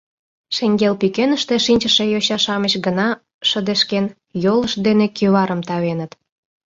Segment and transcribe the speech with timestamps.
[0.55, 3.07] Шеҥгел пӱкеныште шинчыше йоча-шамыч гына
[3.49, 4.05] шыдешкен,
[4.43, 6.11] йолышт дене кӱварым тавеныт: